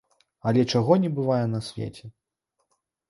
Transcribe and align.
Але 0.51 0.63
чаго 0.71 0.97
не 1.05 1.11
бывае 1.19 1.43
на 1.53 1.59
свеце! 1.67 2.05